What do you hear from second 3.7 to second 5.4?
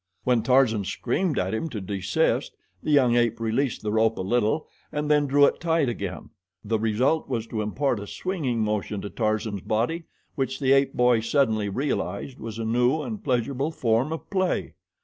the rope a little and then